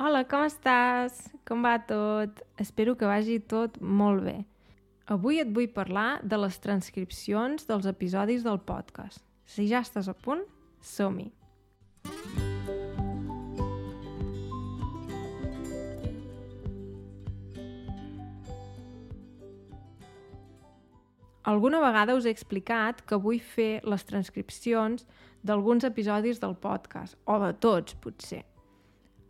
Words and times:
Hola, 0.00 0.22
com 0.24 0.46
estàs? 0.48 1.18
Com 1.44 1.60
va 1.60 1.74
tot? 1.84 2.38
Espero 2.62 2.94
que 2.96 3.04
vagi 3.04 3.34
tot 3.44 3.74
molt 3.84 4.22
bé. 4.24 4.38
Avui 5.12 5.42
et 5.42 5.50
vull 5.52 5.66
parlar 5.74 6.22
de 6.24 6.38
les 6.40 6.56
transcripcions 6.64 7.68
dels 7.68 7.84
episodis 7.90 8.40
del 8.46 8.56
podcast. 8.64 9.20
Si 9.44 9.66
ja 9.68 9.82
estàs 9.84 10.08
a 10.08 10.14
punt, 10.16 10.40
som-hi! 10.80 11.28
Alguna 21.44 21.84
vegada 21.84 22.16
us 22.16 22.24
he 22.24 22.32
explicat 22.32 23.04
que 23.04 23.20
vull 23.20 23.44
fer 23.52 23.82
les 23.84 24.08
transcripcions 24.08 25.04
d'alguns 25.44 25.84
episodis 25.84 26.40
del 26.40 26.56
podcast, 26.56 27.20
o 27.28 27.36
de 27.44 27.52
tots, 27.60 28.00
potser. 28.00 28.46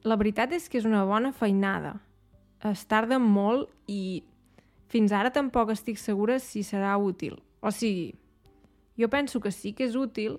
La 0.02 0.16
veritat 0.16 0.52
és 0.56 0.68
que 0.68 0.78
és 0.80 0.86
una 0.88 1.02
bona 1.04 1.28
feinada. 1.36 1.98
Es 2.64 2.86
tarda 2.88 3.18
molt 3.20 3.68
i 3.88 4.22
fins 4.88 5.12
ara 5.12 5.28
tampoc 5.32 5.72
estic 5.74 5.98
segura 6.00 6.38
si 6.40 6.62
serà 6.64 6.94
útil. 6.96 7.36
O 7.60 7.68
sigui, 7.70 8.14
jo 8.96 9.08
penso 9.12 9.40
que 9.40 9.52
sí 9.52 9.74
que 9.76 9.84
és 9.84 9.96
útil, 9.96 10.38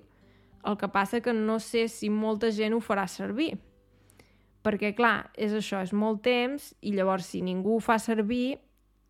el 0.66 0.76
que 0.78 0.88
passa 0.90 1.20
que 1.22 1.32
no 1.32 1.60
sé 1.62 1.86
si 1.88 2.10
molta 2.10 2.50
gent 2.50 2.74
ho 2.74 2.80
farà 2.82 3.06
servir. 3.06 3.54
Perquè, 4.62 4.92
clar, 4.94 5.30
és 5.34 5.54
això, 5.54 5.80
és 5.82 5.92
molt 5.94 6.22
temps, 6.22 6.72
i 6.82 6.92
llavors 6.94 7.30
si 7.30 7.42
ningú 7.42 7.76
ho 7.76 7.82
fa 7.82 7.98
servir, 8.02 8.58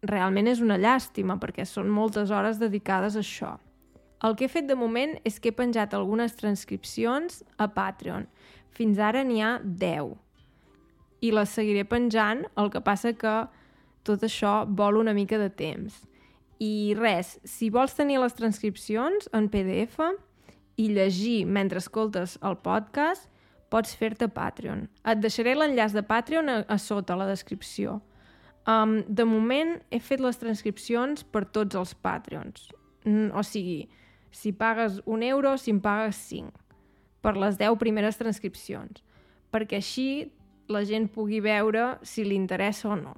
realment 0.04 0.48
és 0.48 0.60
una 0.64 0.78
llàstima, 0.80 1.38
perquè 1.40 1.64
són 1.68 1.88
moltes 1.92 2.32
hores 2.32 2.60
dedicades 2.60 3.16
a 3.16 3.24
això. 3.24 3.54
El 4.22 4.36
que 4.36 4.46
he 4.46 4.52
fet 4.52 4.68
de 4.68 4.76
moment 4.78 5.16
és 5.28 5.40
que 5.40 5.50
he 5.50 5.56
penjat 5.56 5.96
algunes 5.96 6.36
transcripcions 6.38 7.42
a 7.58 7.68
Patreon. 7.72 8.28
Fins 8.72 9.00
ara 9.00 9.24
n'hi 9.24 9.40
ha 9.42 9.56
10. 9.64 10.12
I 11.22 11.30
les 11.34 11.52
seguiré 11.54 11.84
penjant, 11.86 12.42
el 12.58 12.70
que 12.74 12.82
passa 12.82 13.14
que 13.14 13.34
tot 14.06 14.24
això 14.26 14.62
vol 14.66 14.98
una 14.98 15.14
mica 15.14 15.38
de 15.38 15.48
temps. 15.54 16.02
I 16.62 16.94
res, 16.98 17.36
si 17.46 17.70
vols 17.70 17.94
tenir 17.98 18.20
les 18.22 18.34
transcripcions 18.38 19.28
en 19.34 19.48
PDF 19.50 20.02
i 20.78 20.88
llegir 20.90 21.44
mentre 21.46 21.82
escoltes 21.82 22.36
el 22.42 22.58
podcast, 22.62 23.28
pots 23.72 23.94
fer-te 23.96 24.28
Patreon. 24.28 24.86
Et 25.08 25.18
deixaré 25.18 25.54
l'enllaç 25.56 25.94
de 25.96 26.02
Patreon 26.06 26.50
a, 26.50 26.58
a 26.68 26.78
sota 26.78 27.16
la 27.18 27.26
descripció. 27.30 28.00
Um, 28.68 29.00
de 29.08 29.24
moment 29.26 29.78
he 29.90 29.98
fet 29.98 30.20
les 30.22 30.38
transcripcions 30.38 31.24
per 31.24 31.46
tots 31.54 31.78
els 31.78 31.94
Patreons. 31.98 32.68
Mm, 33.06 33.32
o 33.34 33.42
sigui, 33.46 33.88
si 34.32 34.52
pagues 34.52 35.00
un 35.04 35.24
euro, 35.26 35.56
si 35.58 35.72
em 35.74 35.80
pagues 35.82 36.20
5 36.28 36.52
per 37.22 37.34
les 37.38 37.58
10 37.58 37.78
primeres 37.78 38.18
transcripcions, 38.18 39.02
perquè 39.54 39.78
així 39.78 40.06
la 40.72 40.84
gent 40.88 41.10
pugui 41.12 41.42
veure 41.44 41.98
si 42.06 42.24
li 42.24 42.36
interessa 42.38 42.90
o 42.92 42.96
no. 42.98 43.14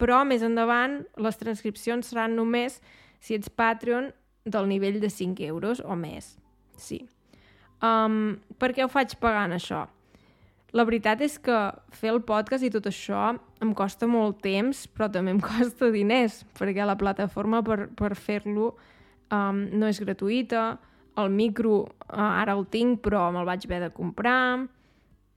Però 0.00 0.22
més 0.24 0.42
endavant 0.46 1.00
les 1.20 1.38
transcripcions 1.40 2.08
seran 2.08 2.36
només 2.38 2.80
si 3.20 3.36
ets 3.36 3.52
Patreon 3.52 4.10
del 4.48 4.68
nivell 4.68 5.00
de 5.02 5.10
5 5.12 5.44
euros 5.44 5.82
o 5.84 5.96
més. 5.96 6.36
Sí. 6.80 7.02
Um, 7.84 8.38
per 8.60 8.72
què 8.76 8.84
ho 8.84 8.92
faig 8.92 9.16
pagant 9.20 9.52
això? 9.56 9.86
La 10.76 10.84
veritat 10.86 11.22
és 11.24 11.36
que 11.42 11.56
fer 11.96 12.12
el 12.12 12.20
podcast 12.22 12.62
i 12.62 12.70
tot 12.70 12.86
això 12.86 13.32
em 13.60 13.72
costa 13.76 14.06
molt 14.06 14.38
temps, 14.44 14.86
però 14.94 15.10
també 15.12 15.34
em 15.34 15.40
costa 15.50 15.90
diners, 15.92 16.44
perquè 16.58 16.86
la 16.86 16.98
plataforma 17.00 17.62
per, 17.66 17.88
per 17.96 18.14
fer-lo 18.14 18.74
um, 19.34 19.64
no 19.74 19.90
és 19.90 20.00
gratuïta, 20.02 20.78
el 21.20 21.32
micro 21.34 21.82
uh, 21.82 22.20
ara 22.22 22.54
el 22.54 22.66
tinc 22.70 23.02
però 23.04 23.26
me'l 23.34 23.48
vaig 23.48 23.66
haver 23.66 23.82
de 23.86 23.90
comprar, 23.96 24.66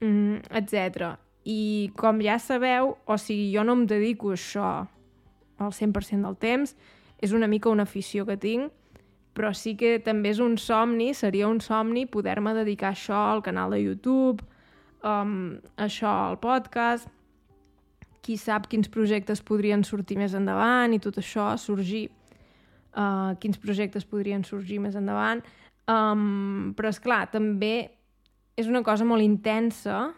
um, 0.05 0.37
etc. 0.53 1.15
I 1.45 1.91
com 1.99 2.21
ja 2.23 2.37
sabeu, 2.39 2.95
o 3.05 3.17
sigui, 3.19 3.51
jo 3.55 3.63
no 3.67 3.75
em 3.75 3.85
dedico 3.89 4.31
a 4.31 4.37
això 4.37 4.69
al 5.59 5.73
100% 5.75 6.23
del 6.23 6.37
temps, 6.39 6.75
és 7.23 7.33
una 7.35 7.47
mica 7.47 7.71
una 7.71 7.83
afició 7.83 8.25
que 8.25 8.37
tinc, 8.39 8.71
però 9.33 9.49
sí 9.57 9.73
que 9.75 9.97
també 10.03 10.31
és 10.33 10.39
un 10.43 10.57
somni, 10.61 11.13
seria 11.17 11.49
un 11.49 11.59
somni 11.63 12.05
poder-me 12.05 12.53
dedicar 12.53 12.93
això 12.93 13.17
al 13.31 13.41
canal 13.43 13.73
de 13.73 13.81
YouTube, 13.81 14.45
um, 15.03 15.57
això 15.77 16.11
al 16.29 16.39
podcast, 16.41 17.09
qui 18.23 18.37
sap 18.39 18.69
quins 18.71 18.87
projectes 18.87 19.41
podrien 19.43 19.83
sortir 19.83 20.17
més 20.19 20.35
endavant 20.37 20.93
i 20.95 21.01
tot 21.03 21.17
això, 21.19 21.49
sorgir, 21.59 22.05
uh, 22.95 23.33
quins 23.41 23.59
projectes 23.59 24.07
podrien 24.07 24.45
sorgir 24.47 24.79
més 24.79 24.95
endavant. 24.95 25.43
Um, 25.91 26.71
però, 26.77 26.93
és 26.93 27.01
clar 27.03 27.25
també 27.33 27.89
és 28.55 28.69
una 28.69 28.83
cosa 28.85 29.03
molt 29.03 29.25
intensa 29.25 30.13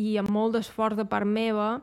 i 0.00 0.16
amb 0.18 0.30
molt 0.34 0.56
d'esforç 0.56 0.98
de 0.98 1.06
part 1.06 1.28
meva 1.28 1.78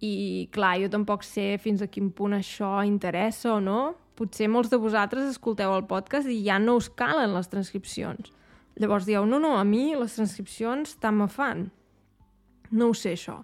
i, 0.00 0.48
clar, 0.54 0.76
jo 0.82 0.88
tampoc 0.92 1.24
sé 1.26 1.56
fins 1.62 1.82
a 1.82 1.88
quin 1.90 2.12
punt 2.14 2.36
això 2.36 2.78
interessa 2.86 3.56
o 3.56 3.60
no. 3.60 3.80
Potser 4.18 4.48
molts 4.50 4.70
de 4.70 4.78
vosaltres 4.80 5.28
escolteu 5.30 5.74
el 5.74 5.86
podcast 5.90 6.30
i 6.30 6.40
ja 6.46 6.58
no 6.62 6.78
us 6.78 6.88
calen 6.88 7.34
les 7.34 7.50
transcripcions. 7.50 8.32
Llavors 8.78 9.06
dieu, 9.06 9.26
no, 9.26 9.40
no, 9.42 9.56
a 9.58 9.64
mi 9.66 9.90
les 9.98 10.14
transcripcions 10.14 10.96
tant 11.02 11.18
me 11.18 11.26
fan. 11.30 11.66
No 12.70 12.90
ho 12.90 12.94
sé, 12.94 13.16
això. 13.18 13.40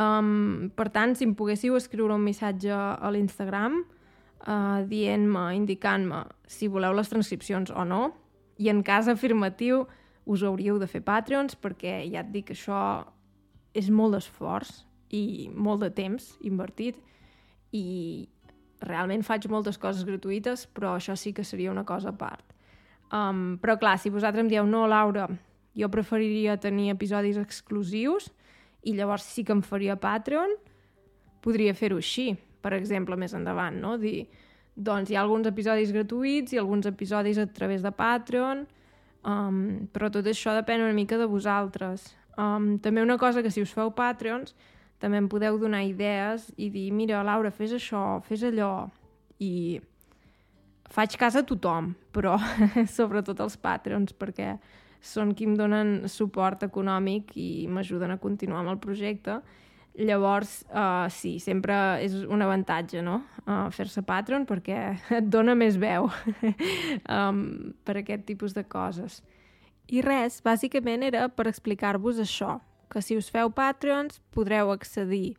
Um, 0.00 0.70
per 0.74 0.88
tant, 0.90 1.14
si 1.14 1.26
em 1.28 1.34
poguéssiu 1.38 1.76
escriure 1.76 2.14
un 2.16 2.24
missatge 2.24 2.72
a 2.72 3.10
l'Instagram 3.12 3.82
uh, 3.82 4.82
dient-me, 4.88 5.50
indicant-me 5.58 6.24
si 6.50 6.70
voleu 6.72 6.96
les 6.96 7.10
transcripcions 7.12 7.70
o 7.70 7.84
no, 7.86 8.06
i 8.58 8.70
en 8.72 8.82
cas 8.86 9.10
afirmatiu 9.10 9.84
us 10.26 10.42
hauríeu 10.46 10.78
de 10.78 10.88
fer 10.90 11.02
Patreons 11.04 11.56
perquè 11.58 12.00
ja 12.10 12.22
et 12.22 12.30
dic 12.32 12.50
que 12.50 12.56
això 12.56 12.80
és 13.74 13.88
molt 13.90 14.16
d'esforç 14.16 14.82
i 15.12 15.50
molt 15.54 15.82
de 15.84 15.90
temps 15.94 16.32
invertit 16.44 16.98
i 17.72 18.28
realment 18.82 19.24
faig 19.24 19.46
moltes 19.50 19.78
coses 19.78 20.04
gratuïtes, 20.08 20.66
però 20.74 20.96
això 20.96 21.16
sí 21.16 21.32
que 21.32 21.44
seria 21.44 21.70
una 21.70 21.84
cosa 21.88 22.10
a 22.10 22.16
part. 22.16 22.44
Um, 23.12 23.58
però 23.60 23.76
clar, 23.78 23.98
si 24.00 24.10
vosaltres 24.10 24.42
em 24.44 24.50
dieu 24.50 24.66
no, 24.66 24.86
Laura, 24.88 25.28
jo 25.76 25.88
preferiria 25.92 26.56
tenir 26.60 26.90
episodis 26.92 27.38
exclusius 27.40 28.30
i 28.82 28.94
llavors 28.96 29.26
sí 29.28 29.44
que 29.44 29.54
em 29.54 29.62
faria 29.62 29.96
Patreon, 30.00 30.56
podria 31.44 31.74
fer-ho 31.74 32.00
així, 32.00 32.32
per 32.62 32.74
exemple, 32.76 33.16
més 33.18 33.34
endavant, 33.36 33.76
no? 33.82 33.96
Dir, 34.00 34.26
doncs 34.74 35.10
hi 35.10 35.18
ha 35.18 35.22
alguns 35.22 35.46
episodis 35.50 35.92
gratuïts 35.94 36.54
i 36.54 36.60
alguns 36.60 36.88
episodis 36.88 37.38
a 37.38 37.46
través 37.46 37.84
de 37.84 37.92
Patreon, 37.94 38.64
um, 39.28 39.62
però 39.92 40.10
tot 40.10 40.26
això 40.26 40.54
depèn 40.56 40.84
una 40.84 40.96
mica 40.96 41.18
de 41.20 41.28
vosaltres. 41.30 42.08
Um, 42.40 42.76
també 42.80 43.02
una 43.04 43.18
cosa 43.20 43.42
que 43.44 43.50
si 43.52 43.60
us 43.60 43.72
feu 43.74 43.90
Patreons 43.92 44.54
també 45.02 45.18
em 45.18 45.26
podeu 45.28 45.58
donar 45.58 45.82
idees 45.84 46.46
i 46.56 46.68
dir, 46.70 46.86
mira, 46.94 47.24
Laura, 47.26 47.50
fes 47.50 47.74
això, 47.74 48.20
fes 48.22 48.44
allò, 48.46 48.86
i 49.42 49.80
faig 50.92 51.16
cas 51.18 51.36
a 51.36 51.42
tothom, 51.46 51.90
però 52.14 52.36
sobretot 52.96 53.40
als 53.42 53.58
Patreons, 53.58 54.14
perquè 54.14 54.54
són 55.02 55.32
qui 55.34 55.48
em 55.48 55.56
donen 55.58 56.06
suport 56.06 56.62
econòmic 56.62 57.34
i 57.34 57.66
m'ajuden 57.66 58.14
a 58.14 58.20
continuar 58.22 58.62
amb 58.62 58.76
el 58.76 58.80
projecte. 58.82 59.40
Llavors, 59.98 60.62
uh, 60.70 61.10
sí, 61.12 61.34
sempre 61.42 61.74
és 62.00 62.14
un 62.22 62.40
avantatge, 62.44 63.02
no?, 63.04 63.18
uh, 63.42 63.66
fer-se 63.74 64.04
Patreon, 64.06 64.46
perquè 64.48 64.78
et 65.18 65.26
dona 65.28 65.56
més 65.58 65.76
veu 65.80 66.08
um, 67.18 67.42
per 67.84 67.98
aquest 68.00 68.24
tipus 68.30 68.54
de 68.56 68.64
coses. 68.64 69.20
I 69.92 70.00
res, 70.00 70.40
bàsicament 70.40 71.04
era 71.04 71.26
per 71.28 71.50
explicar-vos 71.50 72.20
això, 72.22 72.56
que 72.88 73.02
si 73.04 73.16
us 73.16 73.28
feu 73.32 73.50
Patreons 73.52 74.22
podreu 74.32 74.72
accedir 74.72 75.34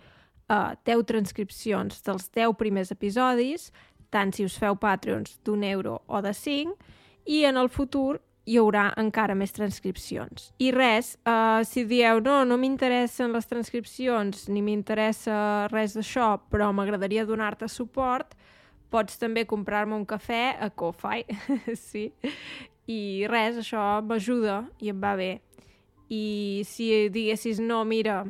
a 0.50 0.76
10 0.86 1.08
transcripcions 1.10 2.04
dels 2.06 2.30
10 2.34 2.54
primers 2.60 2.92
episodis, 2.94 3.72
tant 4.14 4.34
si 4.34 4.46
us 4.46 4.58
feu 4.62 4.78
Patreons 4.78 5.40
d'un 5.46 5.64
euro 5.66 6.02
o 6.06 6.22
de 6.22 6.34
5, 6.38 6.78
i 7.26 7.44
en 7.50 7.58
el 7.58 7.72
futur 7.74 8.20
hi 8.46 8.58
haurà 8.60 8.90
encara 9.00 9.36
més 9.40 9.56
transcripcions. 9.56 10.52
I 10.60 10.70
res, 10.76 11.14
uh, 11.26 11.64
si 11.66 11.86
dieu 11.88 12.20
no, 12.22 12.42
no 12.46 12.58
m'interessen 12.60 13.32
les 13.34 13.48
transcripcions 13.48 14.50
ni 14.52 14.62
m'interessa 14.62 15.70
res 15.72 15.96
d'això, 15.98 16.36
però 16.52 16.70
m'agradaria 16.76 17.26
donar-te 17.26 17.72
suport, 17.72 18.36
pots 18.94 19.18
també 19.18 19.48
comprar-me 19.50 19.96
un 19.96 20.06
cafè 20.06 20.44
a 20.60 20.70
Ko-Fi, 20.70 21.24
sí. 21.90 22.10
I 22.92 23.26
res, 23.32 23.60
això 23.62 24.02
m'ajuda 24.04 24.64
i 24.84 24.92
em 24.92 25.00
va 25.00 25.16
bé. 25.20 25.38
I 26.12 26.64
si 26.68 26.90
diguessis 27.14 27.62
no, 27.64 27.84
mira, 27.88 28.24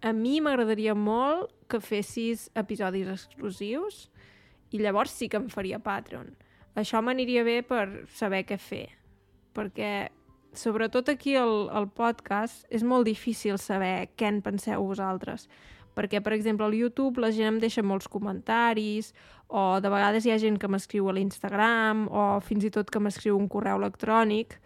a 0.00 0.12
mi 0.14 0.38
m'agradaria 0.40 0.94
molt 0.94 1.50
que 1.68 1.80
fessis 1.82 2.46
episodis 2.56 3.10
exclusius, 3.10 4.06
i 4.70 4.78
llavors 4.78 5.12
sí 5.16 5.28
que 5.28 5.40
em 5.40 5.48
faria 5.50 5.80
Patreon. 5.82 6.30
Això 6.78 7.00
m'aniria 7.02 7.42
bé 7.44 7.60
per 7.66 8.06
saber 8.14 8.44
què 8.46 8.58
fer, 8.60 8.86
perquè 9.56 10.08
sobretot 10.54 11.08
aquí 11.08 11.36
al, 11.36 11.68
al 11.70 11.88
podcast 11.88 12.66
és 12.70 12.84
molt 12.84 13.08
difícil 13.08 13.58
saber 13.58 14.10
què 14.16 14.28
en 14.30 14.40
penseu 14.44 14.84
vosaltres, 14.84 15.48
perquè, 15.98 16.20
per 16.22 16.32
exemple, 16.36 16.66
al 16.66 16.76
YouTube 16.78 17.20
la 17.20 17.32
gent 17.34 17.54
em 17.54 17.60
deixa 17.62 17.82
molts 17.82 18.08
comentaris, 18.08 19.12
o 19.48 19.80
de 19.82 19.90
vegades 19.90 20.26
hi 20.26 20.32
ha 20.32 20.38
gent 20.38 20.58
que 20.60 20.70
m'escriu 20.70 21.08
a 21.08 21.14
l'Instagram, 21.16 22.06
o 22.08 22.38
fins 22.44 22.68
i 22.68 22.72
tot 22.74 22.90
que 22.90 23.02
m'escriu 23.02 23.38
un 23.38 23.48
correu 23.48 23.80
electrònic, 23.80 24.58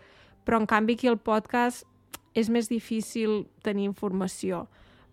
però 0.45 0.61
en 0.61 0.69
canvi 0.69 0.99
aquí 0.99 1.09
al 1.09 1.21
podcast 1.23 1.87
és 2.35 2.49
més 2.51 2.69
difícil 2.69 3.47
tenir 3.63 3.87
informació, 3.89 4.67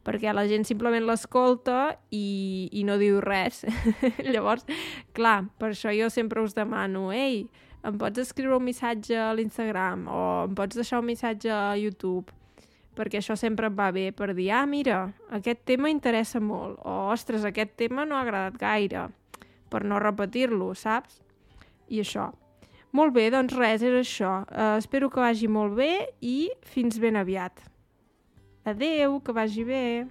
perquè 0.07 0.34
la 0.34 0.48
gent 0.50 0.66
simplement 0.68 1.06
l'escolta 1.06 1.96
i, 2.16 2.69
i 2.72 2.84
no 2.88 2.98
diu 3.01 3.19
res. 3.24 3.63
Llavors, 4.31 4.66
clar, 5.18 5.44
per 5.60 5.74
això 5.74 5.94
jo 5.96 6.10
sempre 6.13 6.44
us 6.44 6.56
demano, 6.57 7.10
ei, 7.13 7.46
em 7.86 8.00
pots 8.00 8.19
escriure 8.19 8.57
un 8.57 8.66
missatge 8.68 9.16
a 9.16 9.31
l'Instagram 9.36 10.07
o 10.12 10.19
em 10.48 10.57
pots 10.57 10.80
deixar 10.80 11.00
un 11.00 11.07
missatge 11.07 11.51
a 11.54 11.78
YouTube 11.80 12.36
perquè 13.00 13.22
això 13.22 13.38
sempre 13.40 13.69
em 13.69 13.75
va 13.78 13.94
bé 13.96 14.10
per 14.12 14.34
dir, 14.36 14.50
ah, 14.51 14.66
mira, 14.68 15.06
aquest 15.31 15.63
tema 15.69 15.92
interessa 15.92 16.42
molt, 16.44 16.81
o, 16.84 16.95
ostres, 17.13 17.45
aquest 17.48 17.78
tema 17.80 18.04
no 18.04 18.18
ha 18.18 18.25
agradat 18.25 18.60
gaire, 18.60 19.06
per 19.72 19.86
no 19.88 20.02
repetir-lo, 20.04 20.74
saps? 20.75 21.22
I 21.88 22.04
això. 22.04 22.28
Molt 22.92 23.13
bé, 23.16 23.30
doncs 23.31 23.54
res, 23.56 23.86
és 23.86 23.95
això. 24.02 24.40
Uh, 24.50 24.75
espero 24.81 25.07
que 25.13 25.22
vagi 25.22 25.48
molt 25.48 25.78
bé 25.78 25.94
i 26.25 26.50
fins 26.74 27.00
ben 27.00 27.16
aviat. 27.22 27.62
Adeu, 28.63 29.19
que 29.21 29.31
vagi 29.31 29.63
bé. 29.63 30.06